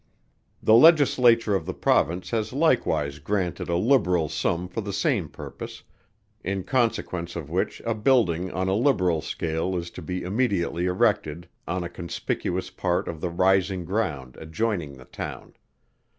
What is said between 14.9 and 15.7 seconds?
the town.